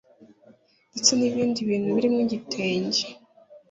[0.91, 3.01] Ndetse n ibindi bintu birimo igitenge